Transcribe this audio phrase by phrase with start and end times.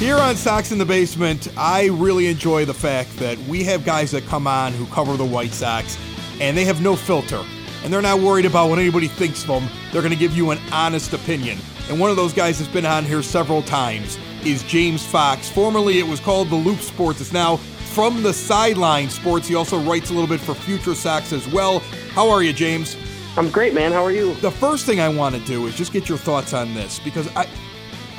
[0.00, 4.10] Here on Sox in the Basement, I really enjoy the fact that we have guys
[4.12, 5.98] that come on who cover the White Sox,
[6.40, 7.44] and they have no filter.
[7.84, 9.68] And they're not worried about what anybody thinks of them.
[9.92, 11.58] They're going to give you an honest opinion.
[11.90, 15.50] And one of those guys that's been on here several times is James Fox.
[15.50, 17.20] Formerly, it was called The Loop Sports.
[17.20, 19.48] It's now From the Sideline Sports.
[19.48, 21.80] He also writes a little bit for Future Sox as well.
[22.14, 22.96] How are you, James?
[23.36, 23.92] I'm great, man.
[23.92, 24.32] How are you?
[24.36, 27.28] The first thing I want to do is just get your thoughts on this because
[27.36, 27.46] I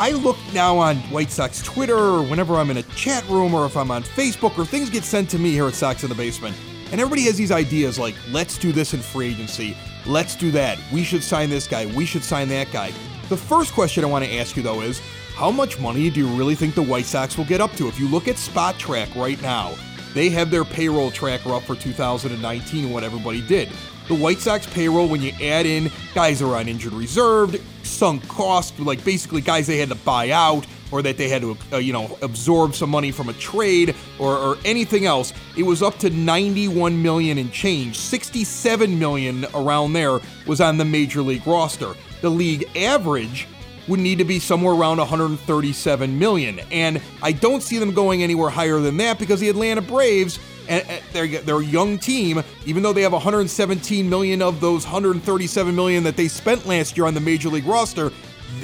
[0.01, 3.67] I look now on White Sox Twitter or whenever I'm in a chat room or
[3.67, 6.15] if I'm on Facebook or things get sent to me here at Sox in the
[6.15, 6.57] Basement.
[6.91, 9.77] And everybody has these ideas like, let's do this in free agency.
[10.07, 10.79] Let's do that.
[10.91, 11.85] We should sign this guy.
[11.85, 12.91] We should sign that guy.
[13.29, 14.99] The first question I want to ask you, though, is
[15.35, 17.87] how much money do you really think the White Sox will get up to?
[17.87, 19.75] If you look at Spotrac right now,
[20.15, 23.69] they have their payroll tracker up for 2019 and what everybody did.
[24.07, 27.55] The White Sox payroll, when you add in guys are on injured reserve,
[27.91, 31.57] sunk cost, like basically guys they had to buy out or that they had to,
[31.73, 35.33] uh, you know, absorb some money from a trade or, or anything else.
[35.57, 37.97] It was up to 91 million and change.
[37.97, 41.93] 67 million around there was on the major league roster.
[42.21, 43.47] The league average
[43.87, 48.49] would need to be somewhere around 137 million, and I don't see them going anywhere
[48.49, 53.13] higher than that because the Atlanta Braves they're a young team, even though they have
[53.13, 57.65] 117 million of those 137 million that they spent last year on the major league
[57.65, 58.11] roster.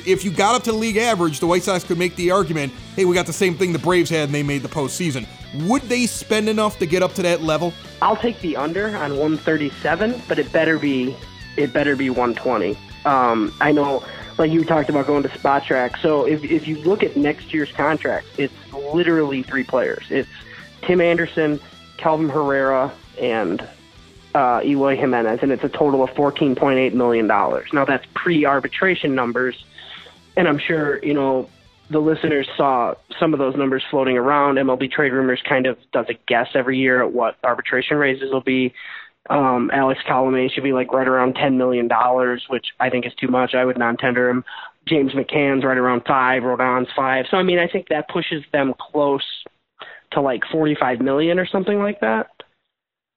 [0.06, 3.06] If you got up to league average, the White Sox could make the argument, hey,
[3.06, 5.26] we got the same thing the Braves had and they made the postseason.
[5.68, 7.74] Would they spend enough to get up to that level?
[8.02, 11.16] I'll take the under on 137, but it better be
[11.56, 12.78] it better be 120.
[13.06, 14.04] Um, I know,
[14.38, 16.00] like you talked about going to Spotrac.
[16.02, 20.06] So if if you look at next year's contract, it's literally three players.
[20.10, 20.30] It's
[20.82, 21.60] Tim Anderson,
[21.98, 23.68] Kelvin Herrera, and
[24.36, 27.28] uh, Eloy Jimenez, and it's a total of $14.8 million.
[27.28, 29.56] Now, that's pre arbitration numbers,
[30.36, 31.50] and I'm sure, you know,
[31.90, 34.56] the listeners saw some of those numbers floating around.
[34.56, 38.42] MLB Trade Rumors kind of does a guess every year at what arbitration raises will
[38.42, 38.74] be.
[39.30, 41.90] Um, Alex Colomé should be like right around $10 million,
[42.50, 43.56] which I think is too much.
[43.56, 44.44] I would non tender him.
[44.86, 47.26] James McCann's right around five, Rodon's five.
[47.30, 49.37] So, I mean, I think that pushes them close
[50.12, 52.28] to like 45 million or something like that.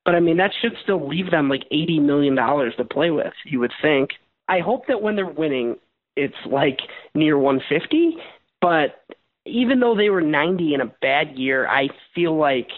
[0.04, 3.32] But I mean, that should still leave them like 80 million dollars to play with.
[3.44, 4.10] You would think.
[4.48, 5.76] I hope that when they're winning,
[6.16, 6.78] it's like
[7.14, 8.16] near 150.
[8.60, 9.04] But
[9.46, 12.68] even though they were 90 in a bad year, I feel like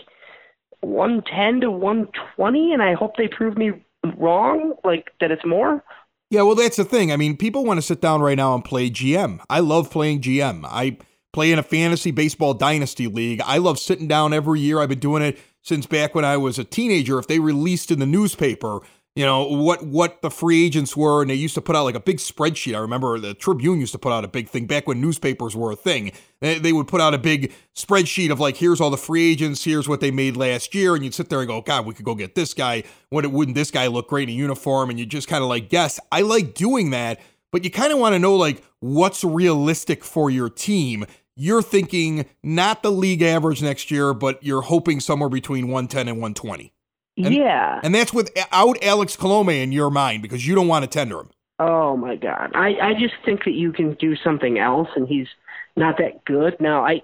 [0.80, 3.70] 110 to 120, and I hope they prove me
[4.18, 5.82] wrong, like that it's more.
[6.30, 7.12] Yeah, well, that's the thing.
[7.12, 9.40] I mean, people want to sit down right now and play GM.
[9.50, 10.64] I love playing GM.
[10.64, 10.96] I
[11.32, 13.40] play in a fantasy baseball dynasty league.
[13.44, 14.80] I love sitting down every year.
[14.80, 17.18] I've been doing it since back when I was a teenager.
[17.18, 18.80] If they released in the newspaper,
[19.14, 21.94] you know what what the free agents were, and they used to put out like
[21.94, 22.74] a big spreadsheet.
[22.74, 25.70] I remember the Tribune used to put out a big thing back when newspapers were
[25.70, 26.12] a thing.
[26.40, 29.86] They would put out a big spreadsheet of like, here's all the free agents, here's
[29.86, 32.14] what they made last year, and you'd sit there and go, God, we could go
[32.14, 32.84] get this guy.
[33.10, 34.88] What wouldn't this guy look great in a uniform?
[34.88, 36.00] And you just kind of like guess.
[36.10, 37.20] I like doing that,
[37.50, 41.04] but you kind of want to know like what's realistic for your team
[41.36, 46.16] you're thinking not the league average next year, but you're hoping somewhere between 110 and
[46.18, 46.72] 120.
[47.18, 47.80] And, yeah.
[47.82, 51.30] And that's without Alex Colomé in your mind because you don't want to tender him.
[51.58, 52.50] Oh my God.
[52.54, 55.28] I, I just think that you can do something else and he's
[55.76, 56.56] not that good.
[56.60, 57.00] Now I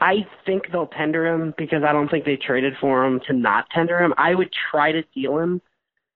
[0.00, 3.70] I think they'll tender him because I don't think they traded for him to not
[3.70, 4.12] tender him.
[4.18, 5.62] I would try to deal him.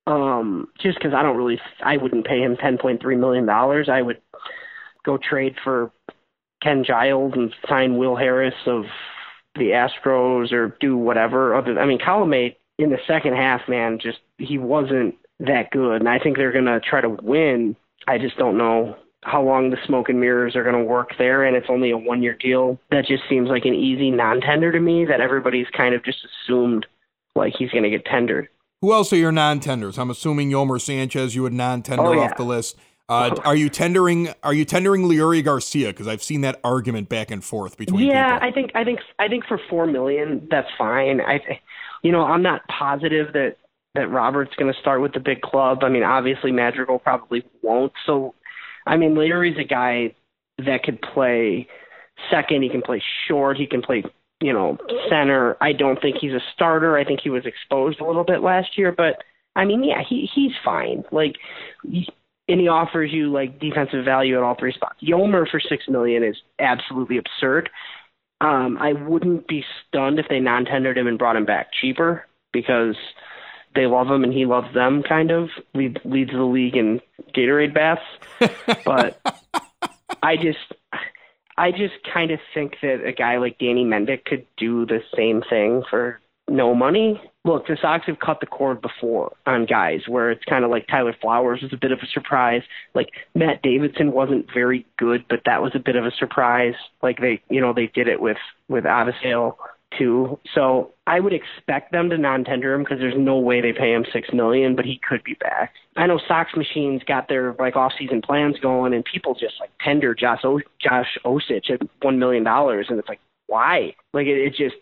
[0.06, 3.88] Um, just because I don't really I wouldn't pay him ten point three million dollars.
[3.88, 4.20] I would
[5.04, 5.92] go trade for
[6.62, 8.84] Ken Giles and sign Will Harris of
[9.54, 11.54] the Astros or do whatever.
[11.54, 16.08] Other, I mean, Colomé in the second half, man, just he wasn't that good, and
[16.08, 17.76] I think they're gonna try to win.
[18.06, 21.44] I just don't know how long the smoke and mirrors are going to work there,
[21.44, 22.78] and it's only a one year deal.
[22.90, 26.18] That just seems like an easy non tender to me that everybody's kind of just
[26.24, 26.86] assumed
[27.36, 28.48] like he's going to get tendered.
[28.80, 29.98] Who else are your non tenders?
[29.98, 32.20] I'm assuming Yolmer Sanchez, you would non tender oh, yeah.
[32.20, 32.76] off the list.
[33.10, 34.32] Uh, are you tendering?
[34.42, 35.88] Are you tendering Leury Garcia?
[35.88, 38.08] Because I've seen that argument back and forth between.
[38.08, 38.48] Yeah, people.
[38.48, 41.20] I think I think I think for four million, that's fine.
[41.20, 41.40] I,
[42.02, 43.56] you know, I'm not positive that
[43.96, 45.82] that Robert's going to start with the big club.
[45.82, 47.92] I mean, obviously Madrigal probably won't.
[48.06, 48.36] So,
[48.86, 50.14] I mean, Leury's a guy
[50.64, 51.66] that could play
[52.30, 52.62] second.
[52.62, 53.56] He can play short.
[53.56, 54.04] He can play
[54.40, 54.78] you know,
[55.08, 55.56] center.
[55.60, 56.96] I don't think he's a starter.
[56.96, 59.22] I think he was exposed a little bit last year, but
[59.54, 61.04] I mean, yeah, he he's fine.
[61.12, 61.36] Like,
[62.50, 64.98] and he offers you like defensive value at all three spots.
[65.02, 67.70] Yolmer for six million is absolutely absurd.
[68.40, 72.96] Um, I wouldn't be stunned if they non-tendered him and brought him back cheaper because
[73.74, 75.02] they love him and he loves them.
[75.02, 77.00] Kind of leads leads the league in
[77.34, 78.02] Gatorade baths,
[78.84, 79.20] but
[80.22, 80.74] I just
[81.56, 85.42] I just kind of think that a guy like Danny Mendick could do the same
[85.48, 86.18] thing for
[86.50, 87.20] no money.
[87.44, 90.86] Look, the Sox have cut the cord before on guys where it's kind of like
[90.88, 92.62] Tyler Flowers was a bit of a surprise.
[92.94, 96.74] Like Matt Davidson wasn't very good, but that was a bit of a surprise.
[97.02, 98.36] Like they, you know, they did it with
[98.68, 99.54] with Avisail
[99.98, 100.38] too.
[100.54, 104.04] So I would expect them to non-tender him because there's no way they pay him
[104.12, 105.74] six million, but he could be back.
[105.96, 110.14] I know Sox machines got their like off-season plans going, and people just like tender
[110.14, 113.94] Josh o- Josh Osich at one million dollars, and it's like why?
[114.12, 114.76] Like it, it just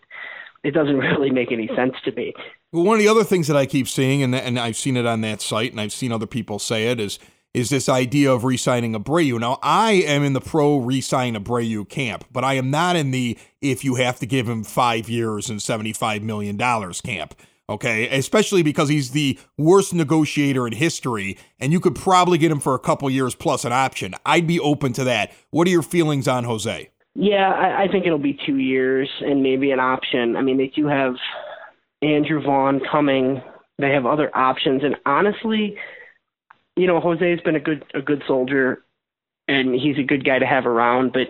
[0.63, 2.33] it doesn't really make any sense to me.
[2.71, 5.05] Well, one of the other things that I keep seeing, and and I've seen it
[5.05, 7.19] on that site, and I've seen other people say it, is
[7.53, 9.39] is this idea of re-signing Abreu.
[9.39, 13.37] Now, I am in the pro re-sign Abreu camp, but I am not in the
[13.61, 17.33] if you have to give him five years and $75 million camp.
[17.67, 22.59] Okay, especially because he's the worst negotiator in history, and you could probably get him
[22.59, 24.15] for a couple years plus an option.
[24.25, 25.31] I'd be open to that.
[25.51, 26.89] What are your feelings on Jose?
[27.21, 30.37] Yeah, I, I think it'll be two years and maybe an option.
[30.37, 31.15] I mean, they do have
[32.01, 33.41] Andrew Vaughn coming.
[33.77, 35.75] They have other options, and honestly,
[36.77, 38.85] you know, Jose's been a good a good soldier
[39.49, 41.27] and he's a good guy to have around, but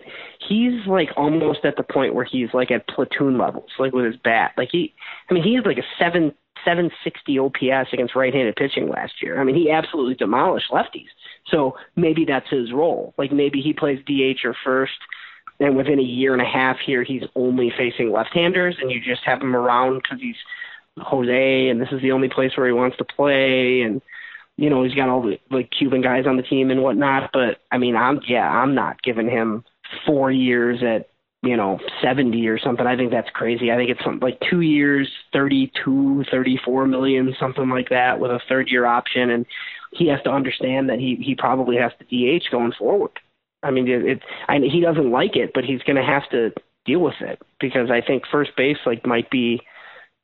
[0.48, 4.18] he's like almost at the point where he's like at platoon levels, like with his
[4.24, 4.52] bat.
[4.58, 4.94] Like he
[5.28, 6.34] I mean he had like a seven
[6.66, 9.42] seven sixty OPS against right handed pitching last year.
[9.42, 11.10] I mean he absolutely demolished lefties.
[11.48, 13.16] So maybe that's his role.
[13.18, 15.00] Like maybe he plays DH or first
[15.60, 19.00] and within a year and a half here he's only facing left handers and you
[19.00, 20.36] just have him around because he's
[20.98, 24.02] Jose and this is the only place where he wants to play and
[24.60, 27.32] you know, he's got all the like Cuban guys on the team and whatnot.
[27.32, 29.64] But I mean, I'm yeah, I'm not giving him
[30.06, 31.10] four years at
[31.42, 32.86] you know 70 or something.
[32.86, 33.72] I think that's crazy.
[33.72, 38.42] I think it's something like two years, 32, 34 million, something like that, with a
[38.50, 39.30] third year option.
[39.30, 39.46] And
[39.92, 42.06] he has to understand that he he probably has to
[42.40, 43.12] DH going forward.
[43.64, 46.52] I mean, it, it I, he doesn't like it, but he's going to have to
[46.86, 49.62] deal with it because I think first base like might be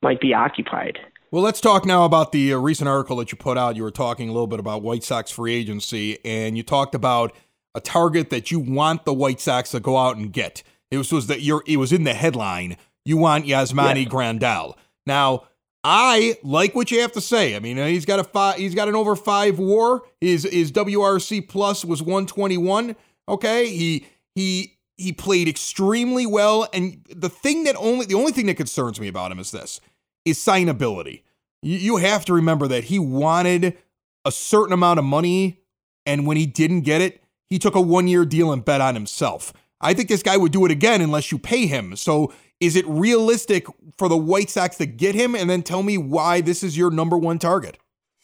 [0.02, 1.00] might be occupied.
[1.32, 3.76] Well, let's talk now about the uh, recent article that you put out.
[3.76, 7.36] You were talking a little bit about White Sox free agency, and you talked about
[7.74, 10.64] a target that you want the White Sox to go out and get.
[10.92, 12.78] It was, was that you're, it was in the headline.
[13.04, 14.14] You want Yasmani yes.
[14.14, 14.76] Grandal.
[15.06, 15.44] Now,
[15.84, 17.56] I like what you have to say.
[17.56, 20.04] I mean, uh, he's got a five, he's got an over five WAR.
[20.22, 22.96] His his WRC plus was 121.
[23.28, 24.06] Okay, he
[24.36, 29.00] he he played extremely well, and the thing that only the only thing that concerns
[29.00, 29.82] me about him is this
[30.26, 31.22] is signability
[31.66, 33.78] you have to remember that he wanted
[34.24, 35.60] a certain amount of money,
[36.06, 38.94] and when he didn't get it, he took a one year deal and bet on
[38.94, 39.52] himself.
[39.82, 41.96] I think this guy would do it again unless you pay him.
[41.96, 43.66] So, is it realistic
[43.98, 46.90] for the White Sox to get him and then tell me why this is your
[46.90, 47.78] number one target?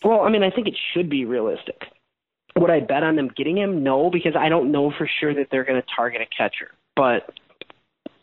[0.03, 1.83] Well, I mean, I think it should be realistic.
[2.57, 3.83] Would I bet on them getting him?
[3.83, 6.71] No, because I don't know for sure that they're going to target a catcher.
[6.95, 7.33] But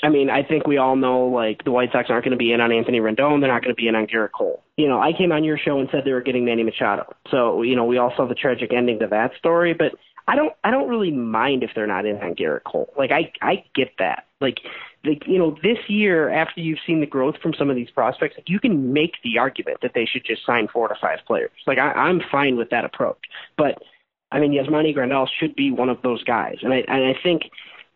[0.03, 2.53] I mean, I think we all know like the White Sox aren't going to be
[2.53, 3.41] in on Anthony Rendon.
[3.41, 4.63] They're not going to be in on Gerrit Cole.
[4.77, 7.13] You know, I came on your show and said they were getting Manny Machado.
[7.31, 9.75] So you know, we all saw the tragic ending to that story.
[9.75, 9.93] But
[10.29, 12.93] I don't, I don't really mind if they're not in on Gerrit Cole.
[12.97, 14.27] Like I, I get that.
[14.41, 14.59] Like,
[15.05, 18.35] like you know, this year after you've seen the growth from some of these prospects,
[18.37, 21.51] like, you can make the argument that they should just sign four to five players.
[21.67, 23.19] Like I, I'm fine with that approach.
[23.57, 23.83] But
[24.31, 27.43] I mean, Yasmani Grandal should be one of those guys, and I, and I think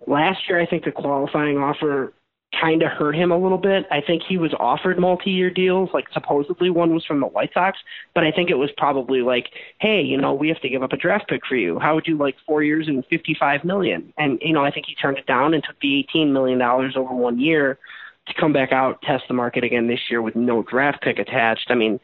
[0.07, 2.13] Last year, I think the qualifying offer
[2.61, 3.87] kind of hurt him a little bit.
[3.91, 7.79] I think he was offered multi-year deals, like supposedly one was from the White Sox,
[8.15, 9.47] but I think it was probably like,
[9.81, 11.79] hey, you know, we have to give up a draft pick for you.
[11.79, 14.13] How would you like four years and fifty-five million?
[14.19, 16.95] And you know, I think he turned it down and took the eighteen million dollars
[16.97, 17.79] over one year
[18.27, 21.69] to come back out, test the market again this year with no draft pick attached.
[21.71, 21.99] I mean,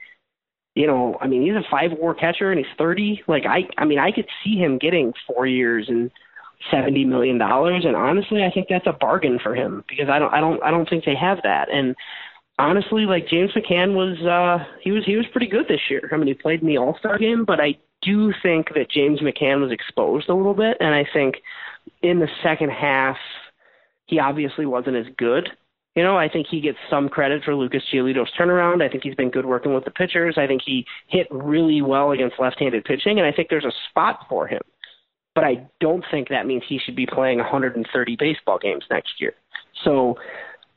[0.78, 3.20] you know, I mean, he's a five-war catcher and he's thirty.
[3.26, 6.08] Like I, I mean, I could see him getting four years and
[6.70, 10.34] seventy million dollars and honestly I think that's a bargain for him because I don't
[10.34, 11.94] I don't I don't think they have that and
[12.58, 16.10] honestly like James McCann was uh he was he was pretty good this year.
[16.12, 19.60] I mean he played in the All-Star game but I do think that James McCann
[19.62, 21.36] was exposed a little bit and I think
[22.02, 23.16] in the second half
[24.06, 25.48] he obviously wasn't as good.
[25.98, 28.82] You know, I think he gets some credit for Lucas Giolito's turnaround.
[28.82, 30.36] I think he's been good working with the pitchers.
[30.38, 34.20] I think he hit really well against left-handed pitching, and I think there's a spot
[34.28, 34.62] for him
[35.38, 39.34] but I don't think that means he should be playing 130 baseball games next year.
[39.84, 40.16] So,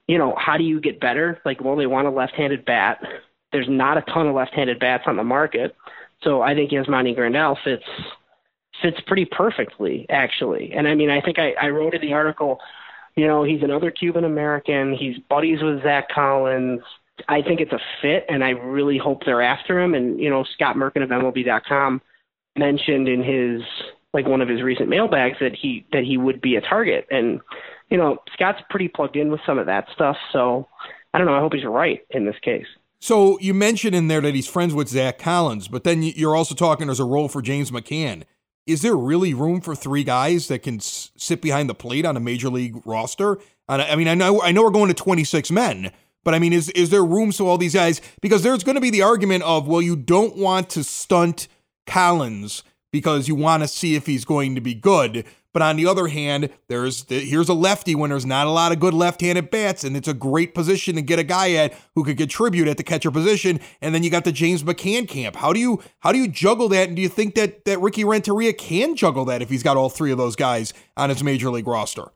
[0.07, 1.41] you know, how do you get better?
[1.43, 2.99] Like, well, they want a left-handed bat.
[3.51, 5.75] There's not a ton of left-handed bats on the market,
[6.21, 7.81] so I think Yasmani Grandal fits
[8.83, 10.73] fits pretty perfectly, actually.
[10.73, 12.59] And I mean, I think I, I wrote in the article,
[13.15, 14.93] you know, he's another Cuban American.
[14.93, 16.81] He's buddies with Zack Collins.
[17.27, 19.93] I think it's a fit, and I really hope they're after him.
[19.93, 22.01] And you know, Scott Merkin of MLB.com
[22.57, 23.61] mentioned in his
[24.13, 27.41] like one of his recent mailbags that he that he would be a target, and
[27.89, 30.15] you know, Scott's pretty plugged in with some of that stuff.
[30.31, 30.67] So
[31.13, 31.35] I don't know.
[31.35, 32.67] I hope he's right in this case.
[32.99, 36.55] So you mentioned in there that he's friends with Zack Collins, but then you're also
[36.55, 38.23] talking there's a role for James McCann.
[38.67, 42.15] Is there really room for three guys that can s- sit behind the plate on
[42.15, 43.39] a major league roster?
[43.67, 45.91] I mean, I know I know we're going to 26 men,
[46.23, 48.01] but I mean, is is there room so all these guys?
[48.21, 51.47] Because there's going to be the argument of well, you don't want to stunt
[51.85, 55.25] Collins because you want to see if he's going to be good.
[55.53, 58.79] But on the other hand, there's here's a lefty when there's not a lot of
[58.79, 62.17] good left-handed bats, and it's a great position to get a guy at who could
[62.17, 63.59] contribute at the catcher position.
[63.81, 65.35] And then you got the James McCann camp.
[65.35, 66.87] How do you how do you juggle that?
[66.87, 69.89] And do you think that that Ricky Renteria can juggle that if he's got all
[69.89, 72.11] three of those guys on his major league roster?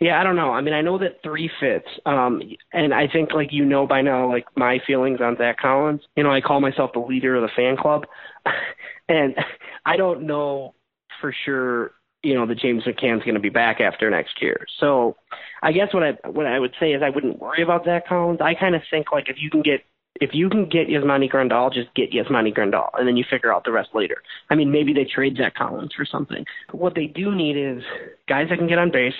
[0.00, 0.50] Yeah, I don't know.
[0.50, 4.02] I mean, I know that three fits, um, and I think like you know by
[4.02, 6.00] now, like my feelings on Zack Collins.
[6.16, 8.06] You know, I call myself the leader of the fan club,
[9.08, 9.36] and
[9.86, 10.74] I don't know
[11.20, 11.92] for sure
[12.22, 14.66] you know, that James McCann's going to be back after next year.
[14.78, 15.16] So
[15.62, 18.40] I guess what I what I would say is I wouldn't worry about Zack Collins.
[18.40, 19.80] I kind of think like if you can get
[20.20, 23.64] if you can get Yasmani Grandal, just get Yasmani Grandal, and then you figure out
[23.64, 24.22] the rest later.
[24.50, 26.44] I mean, maybe they trade Zack Collins for something.
[26.70, 27.82] What they do need is
[28.28, 29.14] guys that can get on base,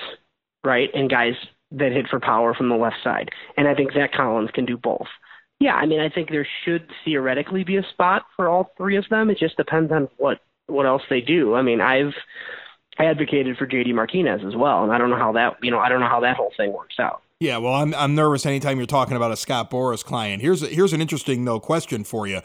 [0.65, 1.35] right, and guys
[1.73, 3.31] that hit for power from the left side.
[3.57, 5.09] And I think Zack Collins can do both.
[5.59, 9.05] Yeah, I mean, I think there should theoretically be a spot for all three of
[9.11, 9.31] them.
[9.31, 11.55] It just depends on what what else they do.
[11.55, 12.15] I mean, I've
[12.99, 15.89] advocated for JD Martinez as well, and I don't know how that you know I
[15.89, 17.23] don't know how that whole thing works out.
[17.41, 20.43] Yeah, well, I'm I'm nervous anytime you're talking about a Scott Boras client.
[20.43, 22.41] Here's a, here's an interesting though question for you: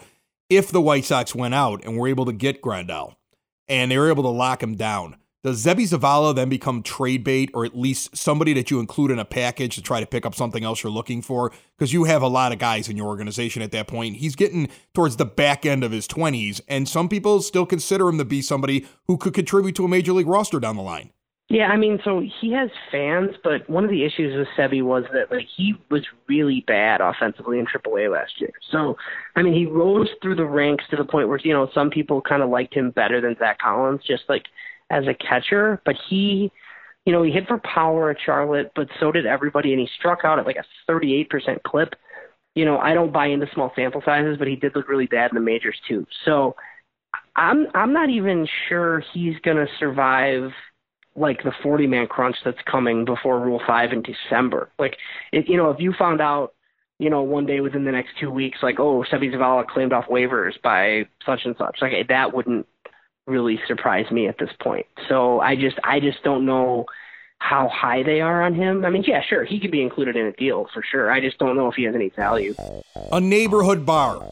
[0.50, 3.14] If the White Sox went out and were able to get Grandal,
[3.68, 7.50] and they were able to lock him down, does Seby Zavala then become trade bait
[7.54, 10.34] or at least somebody that you include in a package to try to pick up
[10.34, 11.52] something else you're looking for?
[11.76, 14.16] Because you have a lot of guys in your organization at that point.
[14.16, 18.18] He's getting towards the back end of his 20s, and some people still consider him
[18.18, 21.12] to be somebody who could contribute to a major league roster down the line.
[21.50, 25.04] Yeah, I mean, so he has fans, but one of the issues with Seby was
[25.14, 28.52] that like he was really bad offensively in AAA last year.
[28.70, 28.98] So,
[29.34, 32.20] I mean, he rose through the ranks to the point where you know some people
[32.20, 34.44] kind of liked him better than Zack Collins, just like
[34.90, 36.50] as a catcher, but he,
[37.04, 40.20] you know, he hit for power at Charlotte, but so did everybody, and he struck
[40.24, 41.94] out at like a 38% clip.
[42.54, 45.30] You know, I don't buy into small sample sizes, but he did look really bad
[45.30, 46.06] in the majors too.
[46.24, 46.56] So
[47.36, 50.50] I'm I'm not even sure he's to survive
[51.18, 54.70] like the 40 man crunch that's coming before Rule 5 in December.
[54.78, 54.96] Like,
[55.32, 56.54] it, you know, if you found out,
[56.98, 60.06] you know, one day within the next two weeks, like, oh, Seby Zavala claimed off
[60.06, 62.66] waivers by such and such, like that wouldn't
[63.28, 64.86] really surprise me at this point.
[65.08, 66.86] So I just I just don't know
[67.40, 68.84] how high they are on him.
[68.84, 71.10] I mean, yeah, sure, he could be included in a deal for sure.
[71.10, 72.54] I just don't know if he has any value.
[73.12, 74.26] A neighborhood bar,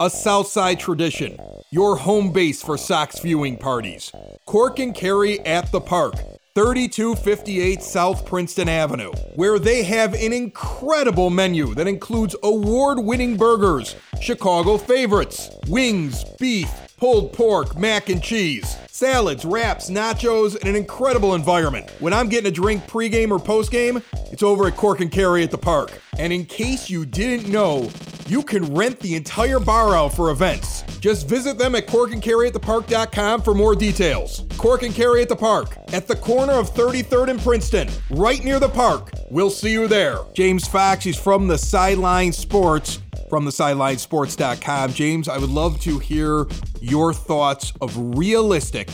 [0.00, 1.38] a Southside tradition,
[1.70, 4.10] your home base for Sox viewing parties.
[4.46, 6.14] Cork and Kerry at the park.
[6.54, 13.94] 3258 South Princeton Avenue, where they have an incredible menu that includes award winning burgers,
[14.22, 21.34] Chicago favorites, wings, beef, pulled pork, mac and cheese, salads, wraps, nachos, and an incredible
[21.34, 21.90] environment.
[22.00, 25.50] When I'm getting a drink pregame or postgame, it's over at Cork and Kerry at
[25.50, 26.00] the park.
[26.18, 27.90] And in case you didn't know,
[28.26, 30.82] you can rent the entire bar out for events.
[30.98, 34.44] Just visit them at corkandkerryatthepark.com for more details.
[34.56, 38.58] Cork and Kerry at the Park, at the corner of 33rd and Princeton, right near
[38.58, 39.12] the park.
[39.30, 40.18] We'll see you there.
[40.32, 44.92] James Fox, he's from the Sideline Sports from the sidelinesports.com.
[44.92, 46.46] James, I would love to hear
[46.80, 48.88] your thoughts of realistic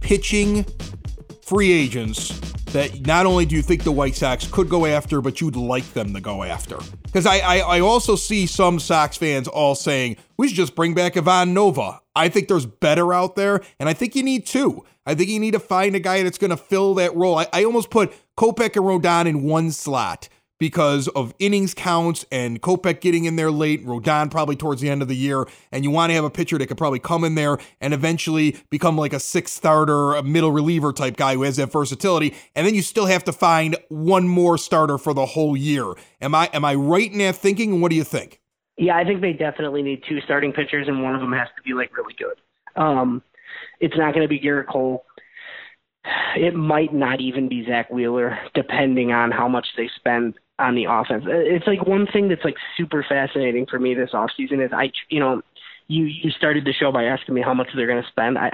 [0.00, 0.64] pitching
[1.42, 2.38] free agents
[2.72, 5.90] that not only do you think the White Sox could go after, but you'd like
[5.94, 6.78] them to go after.
[7.04, 10.94] Because I, I, I, also see some Sox fans all saying, we should just bring
[10.94, 12.00] back Ivan Nova.
[12.14, 14.84] I think there's better out there, and I think you need two.
[15.06, 17.38] I think you need to find a guy that's going to fill that role.
[17.38, 22.60] I, I almost put Kopech and Rodon in one slot because of innings counts and
[22.60, 25.90] Kopech getting in there late, Rodon probably towards the end of the year, and you
[25.90, 29.12] want to have a pitcher that could probably come in there and eventually become like
[29.12, 32.82] a sixth starter, a middle reliever type guy who has that versatility, and then you
[32.82, 35.94] still have to find one more starter for the whole year.
[36.20, 37.80] Am I am I right in that thinking?
[37.80, 38.40] What do you think?
[38.76, 41.62] Yeah, I think they definitely need two starting pitchers, and one of them has to
[41.62, 42.40] be like really good.
[42.80, 43.22] Um,
[43.80, 45.04] it's not going to be Gerrit Cole.
[46.36, 50.86] It might not even be Zack Wheeler, depending on how much they spend on the
[50.88, 51.24] offense.
[51.26, 54.90] Uh, it's like one thing that's like super fascinating for me this offseason is I
[55.08, 55.42] you know
[55.86, 58.38] you you started the show by asking me how much they're going to spend.
[58.38, 58.50] I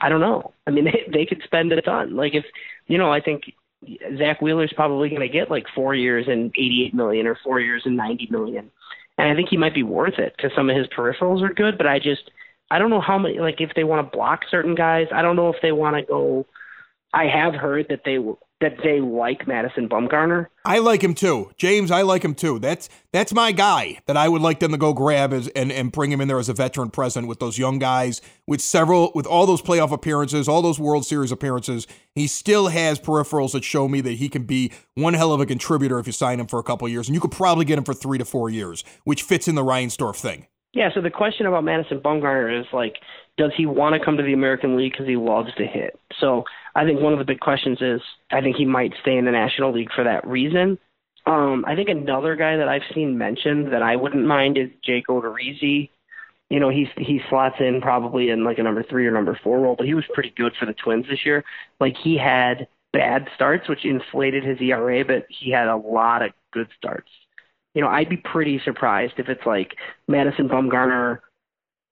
[0.00, 0.52] I don't know.
[0.66, 2.16] I mean they they could spend a ton.
[2.16, 2.44] Like if
[2.86, 3.44] you know I think
[4.18, 7.82] Zack Wheeler's probably going to get like four years and 88 million or four years
[7.84, 8.70] and 90 million,
[9.18, 11.78] and I think he might be worth it because some of his peripherals are good.
[11.78, 12.30] But I just
[12.70, 15.06] I don't know how many like if they want to block certain guys.
[15.12, 16.46] I don't know if they want to go.
[17.12, 18.18] I have heard that they
[18.60, 20.46] that they like Madison Bumgarner.
[20.64, 21.90] I like him too, James.
[21.90, 22.58] I like him too.
[22.58, 25.92] That's that's my guy that I would like them to go grab as, and and
[25.92, 29.26] bring him in there as a veteran present with those young guys with several with
[29.26, 31.86] all those playoff appearances, all those World Series appearances.
[32.14, 35.46] He still has peripherals that show me that he can be one hell of a
[35.46, 37.84] contributor if you sign him for a couple years, and you could probably get him
[37.84, 40.46] for three to four years, which fits in the Reinsdorf thing.
[40.72, 40.90] Yeah.
[40.94, 42.96] So the question about Madison Bumgarner is like,
[43.36, 45.98] does he want to come to the American League because he loves to hit?
[46.18, 48.00] So I think one of the big questions is
[48.30, 50.78] I think he might stay in the National League for that reason.
[51.26, 55.06] Um, I think another guy that I've seen mentioned that I wouldn't mind is Jake
[55.08, 55.90] Odorizzi.
[56.50, 59.60] You know, he's he slots in probably in like a number three or number four
[59.60, 61.42] role, but he was pretty good for the Twins this year.
[61.80, 66.32] Like he had bad starts, which inflated his ERA, but he had a lot of
[66.52, 67.08] good starts.
[67.74, 69.74] You know, I'd be pretty surprised if it's like
[70.06, 71.20] Madison Bumgarner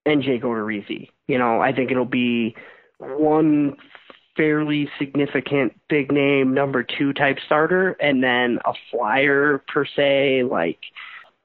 [0.05, 1.09] and Jake Odorizzi.
[1.27, 2.55] You know, I think it'll be
[2.99, 3.75] one
[4.35, 10.79] fairly significant big name number two type starter and then a flyer per se like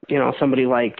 [0.09, 0.99] you know somebody like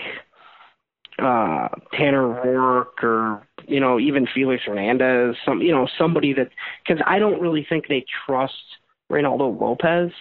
[1.19, 6.51] uh Tanner Roark or you know even Felix Hernandez some you know somebody that
[6.87, 8.55] cuz I don't really think they trust
[9.11, 10.13] Reynaldo Lopez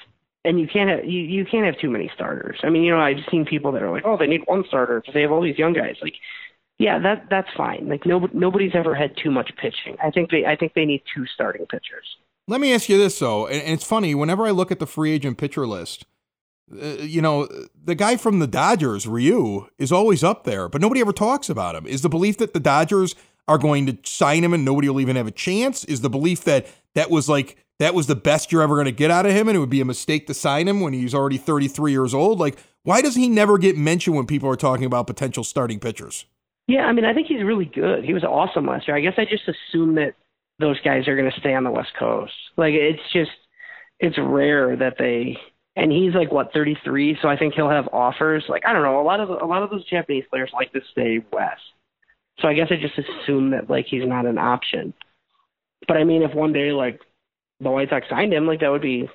[0.48, 2.58] and you can't have you, you can't have too many starters.
[2.64, 5.02] I mean, you know, I've seen people that are like, "Oh, they need one starter
[5.02, 6.14] because they have all these young guys." Like
[6.80, 7.88] yeah, that that's fine.
[7.90, 9.98] Like nobody nobody's ever had too much pitching.
[10.04, 12.06] I think they I think they need two starting pitchers.
[12.48, 14.14] Let me ask you this though, and it's funny.
[14.14, 16.06] Whenever I look at the free agent pitcher list,
[16.72, 17.48] uh, you know,
[17.84, 21.76] the guy from the Dodgers, Ryu, is always up there, but nobody ever talks about
[21.76, 21.88] him.
[21.88, 23.16] Is the belief that the Dodgers
[23.48, 25.84] are going to sign him and nobody will even have a chance?
[25.86, 28.92] Is the belief that that was like that was the best you're ever going to
[28.92, 31.14] get out of him and it would be a mistake to sign him when he's
[31.14, 32.40] already 33 years old?
[32.40, 36.26] Like, why does he never get mentioned when people are talking about potential starting pitchers?
[36.68, 38.04] Yeah, I mean, I think he's really good.
[38.04, 38.98] He was awesome last year.
[38.98, 40.14] I guess I just assume that
[40.60, 42.34] those guys are going to stay on the West Coast.
[42.58, 43.32] Like, it's just,
[44.00, 45.38] it's rare that they.
[45.76, 48.44] And he's like what 33, so I think he'll have offers.
[48.50, 50.80] Like I don't know, a lot of a lot of those Japanese players like to
[50.92, 51.62] stay west.
[52.40, 54.92] So I guess I just assume that like he's not an option.
[55.88, 57.00] But I mean, if one day like
[57.60, 59.08] the White Sox signed him, like that would be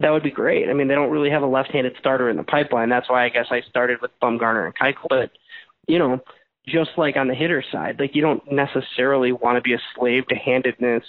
[0.00, 0.68] that would be great.
[0.68, 2.88] I mean, they don't really have a left-handed starter in the pipeline.
[2.88, 5.08] That's why I guess I started with Bumgarner and Keuchel.
[5.08, 5.30] But
[5.86, 6.20] you know,
[6.66, 7.98] just like on the hitter side.
[7.98, 11.04] Like you don't necessarily want to be a slave to handedness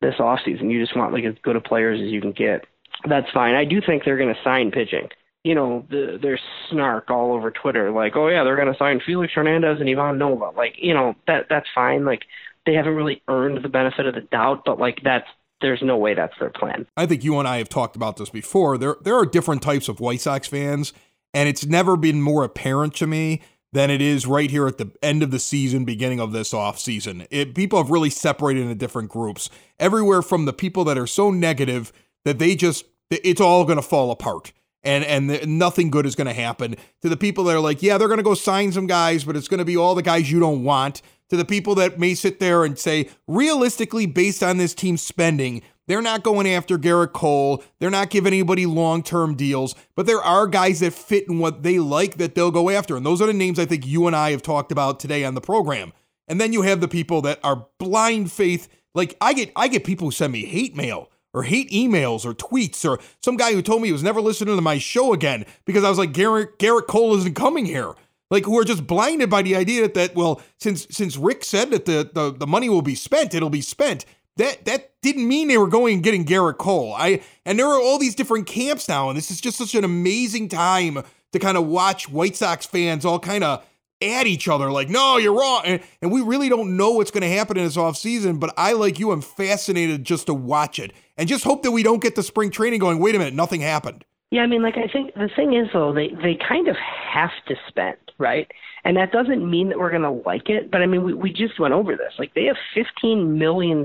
[0.00, 0.70] this offseason.
[0.70, 2.66] You just want like as good a players as you can get.
[3.08, 3.54] That's fine.
[3.54, 5.08] I do think they're going to sign pitching.
[5.44, 9.00] You know, the, there's snark all over Twitter, like, oh yeah, they're going to sign
[9.04, 10.50] Felix Hernandez and Ivan Nova.
[10.56, 12.04] Like, you know, that that's fine.
[12.04, 12.22] Like,
[12.64, 15.26] they haven't really earned the benefit of the doubt, but like that's
[15.60, 16.86] there's no way that's their plan.
[16.96, 18.78] I think you and I have talked about this before.
[18.78, 20.92] There there are different types of White Sox fans,
[21.34, 24.90] and it's never been more apparent to me than it is right here at the
[25.02, 27.26] end of the season, beginning of this off season.
[27.54, 29.48] People have really separated into different groups.
[29.78, 31.92] Everywhere from the people that are so negative
[32.24, 36.26] that they just it's all going to fall apart and and nothing good is going
[36.26, 38.86] to happen to the people that are like, yeah, they're going to go sign some
[38.86, 41.02] guys, but it's going to be all the guys you don't want.
[41.30, 45.62] To the people that may sit there and say, realistically, based on this team spending,
[45.92, 47.62] they're not going after Gerrit Cole.
[47.78, 51.64] They're not giving anybody long term deals, but there are guys that fit in what
[51.64, 52.96] they like that they'll go after.
[52.96, 55.34] And those are the names I think you and I have talked about today on
[55.34, 55.92] the program.
[56.28, 58.70] And then you have the people that are blind faith.
[58.94, 62.32] Like I get I get people who send me hate mail or hate emails or
[62.32, 65.44] tweets or some guy who told me he was never listening to my show again
[65.66, 67.92] because I was like Garrett Gerrit Cole isn't coming here.
[68.30, 71.70] Like who are just blinded by the idea that, that well, since since Rick said
[71.70, 75.48] that the, the the money will be spent, it'll be spent that that didn't mean
[75.48, 76.94] they were going and getting Gerrit Cole.
[76.96, 79.84] I and there are all these different camps now, and this is just such an
[79.84, 83.64] amazing time to kind of watch White Sox fans all kind of
[84.02, 85.62] at each other like, no, you're wrong.
[85.64, 88.72] And, and we really don't know what's going to happen in this offseason, but I,
[88.72, 92.16] like you, am fascinated just to watch it and just hope that we don't get
[92.16, 94.04] the spring training going, wait a minute, nothing happened.
[94.30, 97.30] Yeah, I mean, like, I think the thing is, though, they, they kind of have
[97.48, 98.50] to spend, right?
[98.84, 101.32] And that doesn't mean that we're going to like it, but I mean, we, we
[101.32, 102.12] just went over this.
[102.18, 103.84] Like, they have $15 million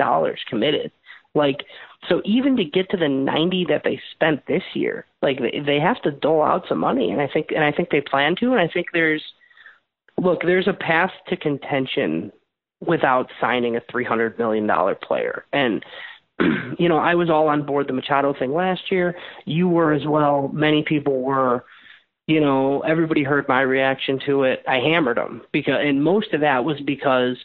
[0.49, 0.91] committed.
[1.36, 1.57] Like,
[2.10, 5.79] so even to get to the 90 that they spent this year, like they, they
[5.79, 7.12] have to dole out some money.
[7.12, 8.51] And I think, and I think they plan to.
[8.51, 9.23] And I think there's,
[10.17, 12.31] look, there's a path to contention
[12.79, 14.67] without signing a $300 million
[15.01, 15.45] player.
[15.53, 15.83] And
[16.79, 19.15] you know, I was all on board the Machado thing last year.
[19.45, 20.49] You were as well.
[20.53, 21.65] Many people were.
[22.28, 24.63] You know, everybody heard my reaction to it.
[24.68, 27.38] I hammered him because, and most of that was because,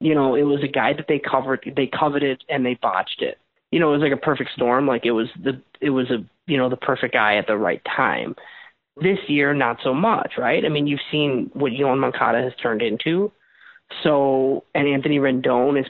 [0.00, 3.38] you know, it was a guy that they covered, they coveted, and they botched it.
[3.70, 4.86] You know, it was like a perfect storm.
[4.86, 7.82] Like it was the, it was a, you know, the perfect guy at the right
[7.84, 8.34] time.
[8.96, 10.64] This year, not so much, right?
[10.64, 13.32] I mean, you've seen what Yoan Moncada has turned into.
[14.02, 15.86] So, and Anthony Rendon is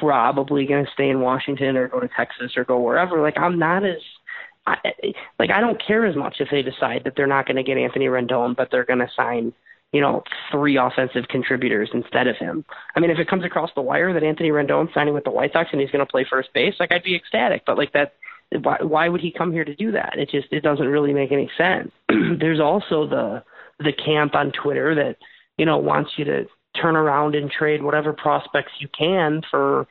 [0.00, 3.22] probably going to stay in Washington or go to Texas or go wherever.
[3.22, 4.00] Like, I'm not as,
[4.66, 4.76] I,
[5.38, 7.78] like, I don't care as much if they decide that they're not going to get
[7.78, 9.52] Anthony Rendon, but they're going to sign,
[9.92, 12.64] you know, three offensive contributors instead of him.
[12.96, 15.52] I mean, if it comes across the wire that Anthony Rendon's signing with the White
[15.52, 17.62] Sox and he's going to play first base, like, I'd be ecstatic.
[17.64, 18.14] But like that,
[18.62, 20.14] why, why would he come here to do that?
[20.16, 21.92] It just, it doesn't really make any sense.
[22.08, 23.44] There's also the,
[23.78, 25.16] the camp on Twitter that,
[25.58, 26.46] you know, wants you to
[26.80, 29.86] turn around and trade whatever prospects you can for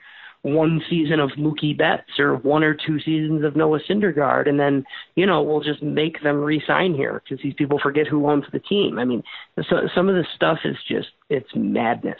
[0.46, 4.86] one season of Mookie Betts or one or two seasons of Noah Syndergaard, and then
[5.16, 8.60] you know we'll just make them re-sign here because these people forget who owns the
[8.60, 9.00] team.
[9.00, 9.24] I mean,
[9.70, 12.20] so, some of this stuff is just it's madness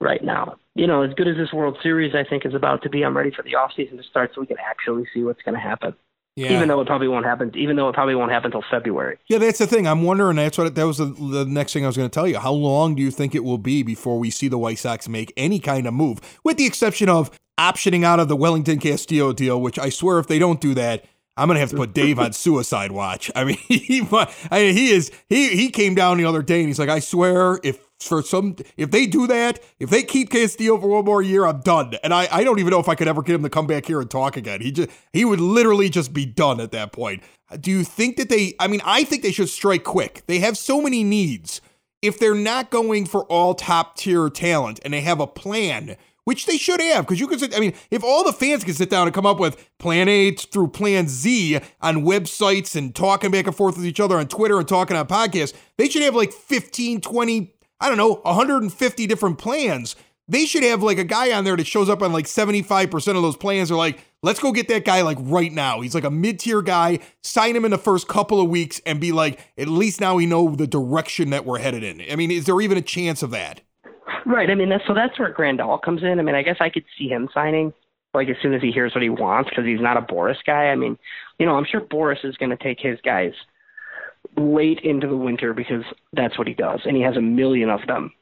[0.00, 0.56] right now.
[0.74, 3.16] You know, as good as this World Series I think is about to be, I'm
[3.16, 5.60] ready for the off season to start so we can actually see what's going to
[5.60, 5.94] happen.
[6.34, 6.54] Yeah.
[6.54, 9.18] Even though it probably won't happen, even though it probably won't happen until February.
[9.28, 9.86] Yeah, that's the thing.
[9.86, 10.36] I'm wondering.
[10.36, 12.38] That's what that was the, the next thing I was going to tell you.
[12.38, 15.30] How long do you think it will be before we see the White Sox make
[15.36, 19.60] any kind of move, with the exception of optioning out of the Welington Castillo deal?
[19.60, 21.04] Which I swear, if they don't do that,
[21.36, 23.30] I'm gonna have to put Dave on suicide watch.
[23.34, 26.68] I mean, he, I mean, he is he he came down the other day and
[26.68, 30.78] he's like, I swear, if for some if they do that, if they keep Castillo
[30.78, 31.94] for one more year, I'm done.
[32.02, 33.86] And I, I don't even know if I could ever get him to come back
[33.86, 34.60] here and talk again.
[34.60, 37.22] He just he would literally just be done at that point.
[37.58, 40.24] Do you think that they I mean, I think they should strike quick.
[40.26, 41.60] They have so many needs.
[42.02, 46.46] If they're not going for all top tier talent and they have a plan, which
[46.46, 48.90] they should have, because you could sit, I mean, if all the fans could sit
[48.90, 53.46] down and come up with plan A through plan Z on websites and talking back
[53.46, 56.32] and forth with each other on Twitter and talking on podcasts, they should have like
[56.32, 59.96] 15, 20 I don't know, 150 different plans.
[60.28, 63.22] They should have like a guy on there that shows up on like 75% of
[63.22, 65.80] those plans are like, let's go get that guy like right now.
[65.80, 69.10] He's like a mid-tier guy, sign him in the first couple of weeks and be
[69.10, 72.00] like, at least now we know the direction that we're headed in.
[72.08, 73.62] I mean, is there even a chance of that?
[74.24, 74.50] Right.
[74.50, 76.18] I mean, that's, so that's where Grandal comes in.
[76.18, 77.72] I mean, I guess I could see him signing
[78.14, 80.66] like as soon as he hears what he wants because he's not a Boras guy.
[80.66, 80.98] I mean,
[81.38, 83.32] you know, I'm sure Boras is going to take his guys
[84.36, 87.80] late into the winter because that's what he does, and he has a million of
[87.86, 88.12] them.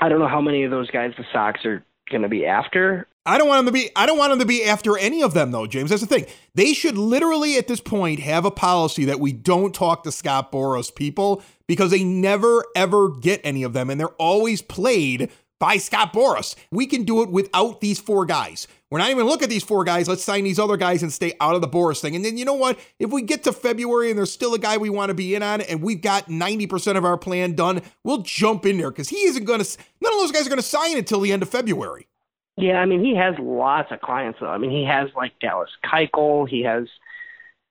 [0.00, 3.06] I don't know how many of those guys the Sox are going to be after.
[3.24, 3.90] I don't want them to be.
[3.96, 5.90] I don't want them to be after any of them, though, James.
[5.90, 6.26] That's the thing.
[6.54, 10.52] They should literally, at this point, have a policy that we don't talk to Scott
[10.52, 15.78] Boras people because they never ever get any of them, and they're always played by
[15.78, 16.54] Scott Boras.
[16.70, 18.68] We can do it without these four guys.
[18.90, 20.08] We're not even look at these four guys.
[20.08, 22.14] Let's sign these other guys and stay out of the Boras thing.
[22.14, 22.78] And then you know what?
[22.98, 25.42] If we get to February and there's still a guy we want to be in
[25.42, 29.24] on, and we've got 90% of our plan done, we'll jump in there because he
[29.24, 29.78] isn't going to.
[30.00, 32.06] None of those guys are going to sign until the end of February.
[32.56, 34.48] Yeah, I mean he has lots of clients though.
[34.48, 36.48] I mean he has like Dallas Keuchel.
[36.48, 36.88] He has,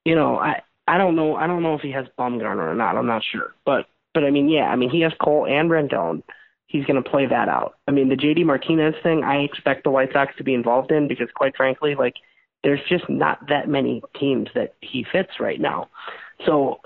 [0.03, 2.98] you know, I I don't know I don't know if he has Bumgarner or not.
[2.98, 6.24] I'm not sure, but but I mean yeah, I mean he has Cole and Rendon
[6.67, 7.76] he's going to play that out.
[7.88, 11.08] I mean, the JD Martinez thing, I expect the White Sox to be involved in
[11.08, 12.15] because, quite frankly, like
[12.63, 15.89] there's just not that many teams that he fits right now.
[16.45, 16.80] So,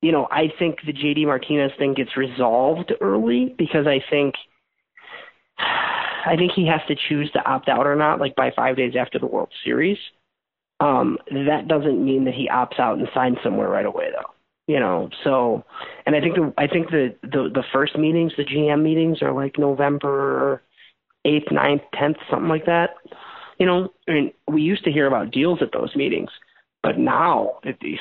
[0.00, 4.34] you know, I think the JD Martinez thing gets resolved early because I think
[5.58, 8.94] I think he has to choose to opt out or not, like by five days
[8.98, 9.98] after the World Series.
[10.78, 14.30] Um, that doesn't mean that he opts out and signs somewhere right away, though
[14.66, 15.64] you know so
[16.04, 19.32] and i think the i think the the the first meetings the gm meetings are
[19.32, 20.62] like november
[21.26, 22.90] 8th 9th 10th something like that.
[23.58, 26.30] You know i mean we used to hear about deals at those meetings
[26.82, 27.96] but now it, you,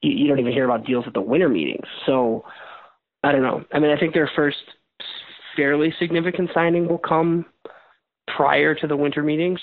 [0.00, 1.86] you don't even hear about deals at the winter meetings.
[2.06, 2.44] So
[3.22, 3.64] i don't know.
[3.72, 4.58] I mean i think their first
[5.56, 7.46] fairly significant signing will come
[8.36, 9.60] prior to the winter meetings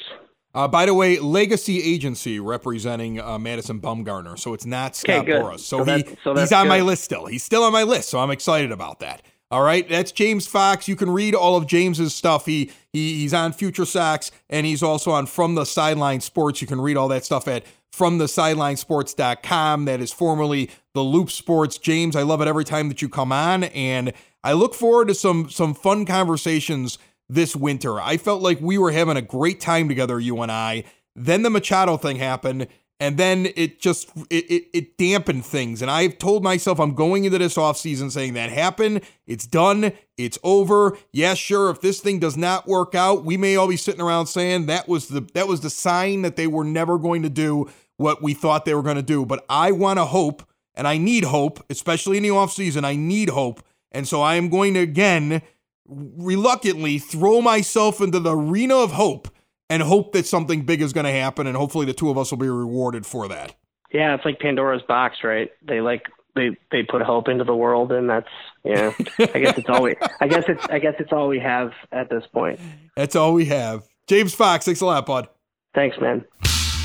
[0.54, 5.34] uh, by the way, Legacy Agency representing uh, Madison Bumgarner, so it's not Scott okay,
[5.34, 5.60] Boras.
[5.60, 6.70] So, so, he, so he's on good.
[6.70, 7.28] my list still.
[7.28, 9.22] He's still on my list, so I'm excited about that.
[9.52, 10.88] All right, that's James Fox.
[10.88, 12.46] You can read all of James's stuff.
[12.46, 16.62] He, he he's on Future Sox and he's also on From the Sideline Sports.
[16.62, 19.86] You can read all that stuff at FromTheSidelineSports.com.
[19.86, 21.80] That is formerly the Loop Sports.
[21.80, 25.16] James, I love it every time that you come on, and I look forward to
[25.16, 28.00] some some fun conversations this winter.
[28.02, 30.84] I felt like we were having a great time together, you and I.
[31.16, 32.68] Then the Machado thing happened,
[33.02, 35.82] And then it just it, it, it dampened things.
[35.82, 39.02] And I've told myself I'm going into this offseason saying that happened.
[39.26, 39.94] It's done.
[40.18, 40.98] It's over.
[41.14, 41.70] Yeah, sure.
[41.70, 44.90] If this thing does not work out, we may all be sitting around saying that
[44.90, 48.34] was the that was the sign that they were never going to do what we
[48.34, 49.26] thought they were going to do.
[49.26, 50.44] But I want to hope,
[50.76, 52.84] and I need hope, especially in the offseason.
[52.84, 53.64] I need hope.
[53.94, 55.42] And so I am going to again
[55.90, 59.28] reluctantly throw myself into the arena of hope
[59.70, 62.32] and hope that something big is going to happen, and hopefully the two of us
[62.32, 63.56] will be rewarded for that.
[63.92, 65.52] Yeah, it's like Pandora's box, right?
[65.68, 66.04] They like
[66.36, 68.28] they they put hope into the world, and that's
[68.64, 68.94] yeah.
[69.20, 69.96] I guess it's all we.
[70.22, 72.60] I guess it's I guess it's all we have at this point.
[72.96, 73.84] That's all we have.
[74.08, 75.28] James Fox, thanks a lot, bud.
[75.74, 76.26] Thanks, man.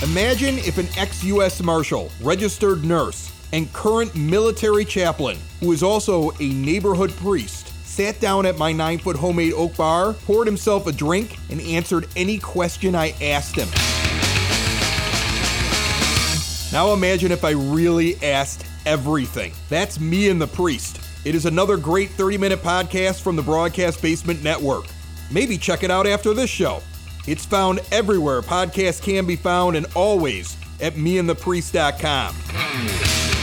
[0.02, 1.62] Imagine if an ex-U.S.
[1.62, 8.44] Marshal, registered nurse, and current military chaplain, who is also a neighborhood priest, sat down
[8.44, 12.96] at my nine foot homemade oak bar, poured himself a drink, and answered any question
[12.96, 13.68] I asked him.
[16.72, 19.52] Now imagine if I really asked everything.
[19.68, 21.00] That's me and the priest.
[21.24, 24.86] It is another great 30 minute podcast from the Broadcast Basement Network.
[25.30, 26.82] Maybe check it out after this show.
[27.28, 33.33] It's found everywhere podcasts can be found and always at meandthepriest.com.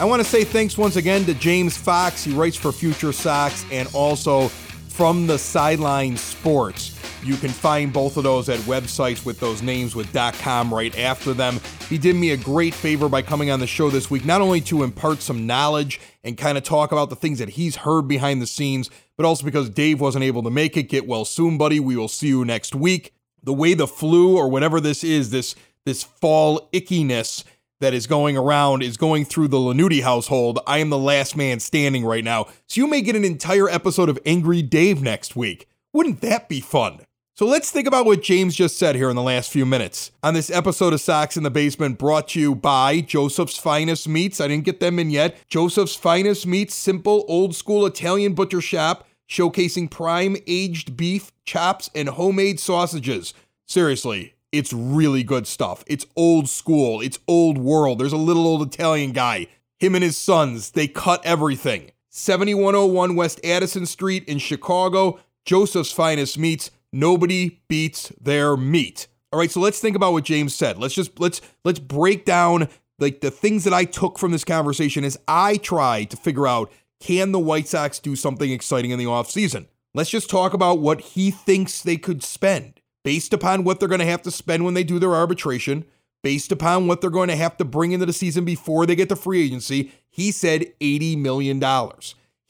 [0.00, 2.22] I want to say thanks once again to James Fox.
[2.22, 6.96] He writes for Future Sox and also from the Sideline Sports.
[7.24, 11.34] You can find both of those at websites with those names with .com right after
[11.34, 11.58] them.
[11.88, 14.60] He did me a great favor by coming on the show this week, not only
[14.62, 18.40] to impart some knowledge and kind of talk about the things that he's heard behind
[18.40, 20.84] the scenes, but also because Dave wasn't able to make it.
[20.84, 21.80] Get well soon, buddy.
[21.80, 23.14] We will see you next week.
[23.42, 27.42] The way the flu or whatever this is, this this fall ickiness
[27.80, 30.58] that is going around is going through the Lanuti household.
[30.66, 32.46] I am the last man standing right now.
[32.66, 35.68] So you may get an entire episode of Angry Dave next week.
[35.92, 37.00] Wouldn't that be fun?
[37.38, 40.10] So let's think about what James just said here in the last few minutes.
[40.24, 44.40] On this episode of Sox in the Basement, brought to you by Joseph's Finest Meats.
[44.40, 45.36] I didn't get them in yet.
[45.46, 52.08] Joseph's Finest Meats, simple, old school Italian butcher shop, showcasing prime aged beef, chops, and
[52.08, 53.34] homemade sausages.
[53.66, 55.84] Seriously, it's really good stuff.
[55.86, 57.98] It's old school, it's old world.
[57.98, 59.46] There's a little old Italian guy.
[59.78, 61.92] Him and his sons, they cut everything.
[62.10, 66.70] 7101 West Addison Street in Chicago, Joseph's Finest Meats.
[66.92, 69.06] Nobody beats their meat.
[69.30, 70.78] All right, so let's think about what James said.
[70.78, 75.04] Let's just let's let's break down like the things that I took from this conversation
[75.04, 79.04] as I try to figure out can the White Sox do something exciting in the
[79.04, 79.66] offseason?
[79.94, 82.77] Let's just talk about what he thinks they could spend
[83.08, 85.82] based upon what they're going to have to spend when they do their arbitration,
[86.22, 89.08] based upon what they're going to have to bring into the season before they get
[89.08, 91.58] to free agency, he said $80 million.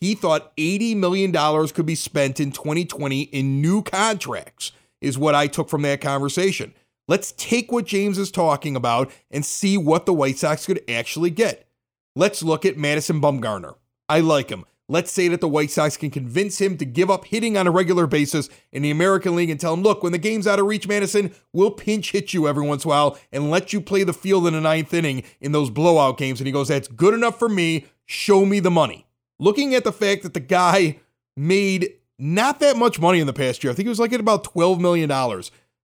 [0.00, 1.32] He thought $80 million
[1.68, 6.74] could be spent in 2020 in new contracts, is what I took from that conversation.
[7.06, 11.30] Let's take what James is talking about and see what the White Sox could actually
[11.30, 11.68] get.
[12.16, 13.76] Let's look at Madison Bumgarner.
[14.08, 14.64] I like him.
[14.90, 17.70] Let's say that the White Sox can convince him to give up hitting on a
[17.70, 20.64] regular basis in the American League and tell him, look, when the game's out of
[20.64, 24.02] reach, Madison, we'll pinch hit you every once in a while and let you play
[24.02, 26.40] the field in the ninth inning in those blowout games.
[26.40, 27.86] And he goes, that's good enough for me.
[28.06, 29.06] Show me the money.
[29.38, 31.00] Looking at the fact that the guy
[31.36, 34.20] made not that much money in the past year, I think it was like at
[34.20, 35.10] about $12 million.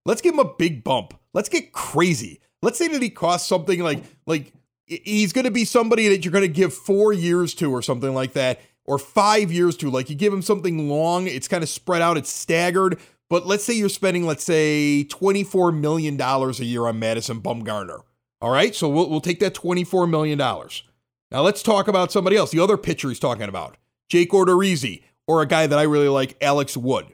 [0.07, 1.13] Let's give him a big bump.
[1.35, 2.41] Let's get crazy.
[2.63, 4.55] Let's say that he costs something like, like,
[4.87, 8.15] he's going to be somebody that you're going to give four years to or something
[8.15, 9.91] like that or five years to.
[9.91, 12.99] Like you give him something long, it's kind of spread out, it's staggered.
[13.31, 18.01] But let's say you're spending, let's say, $24 million a year on Madison Bumgarner.
[18.41, 20.39] All right, so we'll, we'll take that $24 million.
[20.39, 23.77] Now let's talk about somebody else, the other pitcher he's talking about,
[24.09, 27.14] Jake Odorizzi, or a guy that I really like, Alex Wood.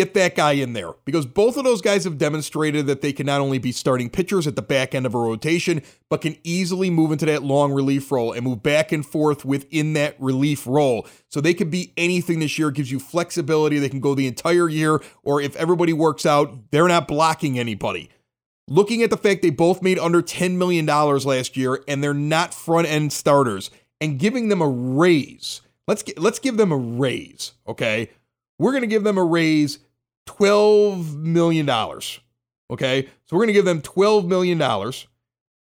[0.00, 3.26] Get that guy in there because both of those guys have demonstrated that they can
[3.26, 6.88] not only be starting pitchers at the back end of a rotation, but can easily
[6.88, 11.06] move into that long relief role and move back and forth within that relief role.
[11.28, 12.68] So they could be anything this year.
[12.68, 13.78] It gives you flexibility.
[13.78, 18.08] They can go the entire year, or if everybody works out, they're not blocking anybody.
[18.68, 22.54] Looking at the fact they both made under $10 million last year and they're not
[22.54, 25.60] front end starters and giving them a raise.
[25.86, 28.08] Let's let's give them a raise, okay?
[28.58, 29.78] We're going to give them a raise
[30.38, 31.68] $12 million.
[32.70, 33.08] Okay.
[33.26, 34.60] So we're going to give them $12 million.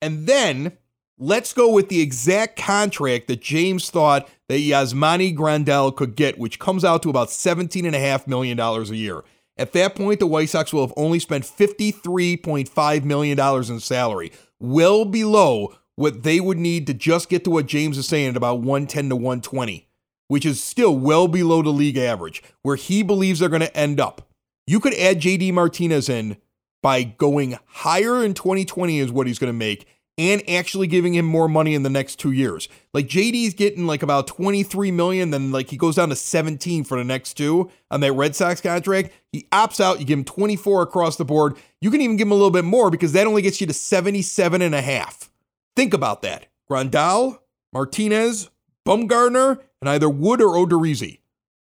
[0.03, 0.77] And then
[1.19, 6.59] let's go with the exact contract that James thought that Yasmani Grandal could get, which
[6.59, 9.25] comes out to about $17.5 million a year.
[9.57, 15.05] At that point, the White Sox will have only spent $53.5 million in salary, well
[15.07, 18.61] below what they would need to just get to what James is saying at about
[18.61, 19.89] 110 to 120.
[20.29, 24.01] which is still well below the league average, where he believes they're going to end
[24.01, 24.26] up.
[24.67, 26.37] You could add JD Martinez in
[26.83, 29.87] by going higher in 2020 is what he's going to make
[30.19, 32.69] and actually giving him more money in the next two years.
[32.95, 36.99] Like JD's getting like about 23 million, then like he goes down to 17 for
[36.99, 39.13] the next two on that Red Sox contract.
[39.31, 41.57] He opts out, you give him 24 across the board.
[41.81, 43.75] You can even give him a little bit more because that only gets you to
[43.75, 45.31] 77 and a half.
[45.77, 46.47] Think about that.
[46.71, 47.39] Grandal,
[47.73, 48.51] Martinez,
[48.87, 51.19] Bumgarner, and either Wood or Odorizzi.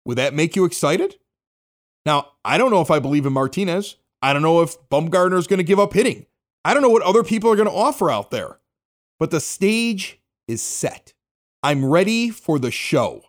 [0.06, 1.18] Would that make you excited?
[2.06, 3.96] Now, I don't know if I believe in Martinez.
[4.22, 6.26] I don't know if Bumgarner is going to give up hitting.
[6.66, 8.60] I don't know what other people are going to offer out there,
[9.20, 11.14] but the stage is set.
[11.62, 13.24] I'm ready for the show.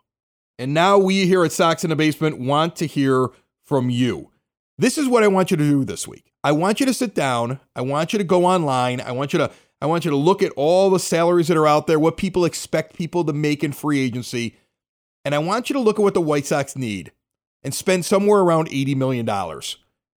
[0.59, 3.31] And now we here at Sox in the Basement want to hear
[3.65, 4.31] from you.
[4.79, 6.33] This is what I want you to do this week.
[6.43, 7.61] I want you to sit down.
[7.75, 9.01] I want you to go online.
[9.01, 11.67] I want you to I want you to look at all the salaries that are
[11.67, 14.57] out there, what people expect people to make in free agency,
[15.25, 17.13] and I want you to look at what the White Sox need
[17.65, 19.27] and spend somewhere around $80 million.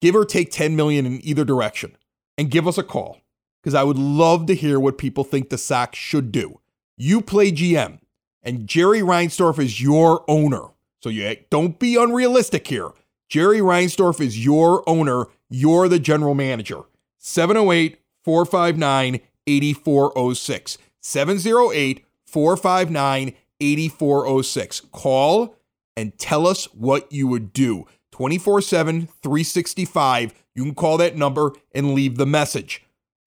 [0.01, 1.97] Give or take 10 million in either direction
[2.37, 3.21] and give us a call
[3.63, 6.61] because I would love to hear what people think the Sox should do.
[6.97, 8.01] You play GM,
[8.43, 10.69] and Jerry Reinsdorf is your owner.
[11.03, 12.91] So you don't be unrealistic here.
[13.29, 15.27] Jerry Reinsdorf is your owner.
[15.49, 16.83] You're the general manager.
[17.19, 20.79] 708 459 8406.
[21.01, 24.81] 708 459 8406.
[24.93, 25.57] Call
[25.97, 27.87] and tell us what you would do.
[28.13, 30.35] 24 7, 365.
[30.55, 32.83] You can call that number and leave the message.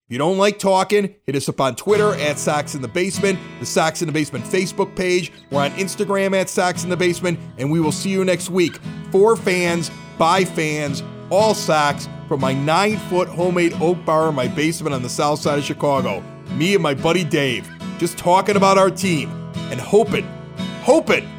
[0.08, 3.38] If you don't like talking, hit us up on Twitter at Sox in the Basement,
[3.60, 5.32] the Sox in the Basement Facebook page.
[5.52, 8.80] We're on Instagram at Sox in the Basement, and we will see you next week.
[9.12, 14.48] For fans, by fans, all Sox from my nine foot homemade oak bar in my
[14.48, 16.24] basement on the south side of Chicago.
[16.54, 19.30] Me and my buddy Dave just talking about our team
[19.70, 20.26] and hoping,
[20.82, 21.30] hoping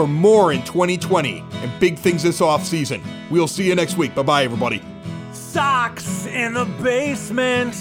[0.00, 3.02] for more in 2020 and big things this offseason.
[3.30, 4.14] We'll see you next week.
[4.14, 4.82] Bye bye, everybody.
[5.30, 7.74] Sox in the basement.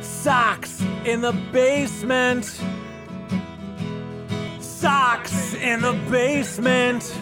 [0.00, 2.44] Sox in the basement.
[4.60, 7.18] Sox in the basement.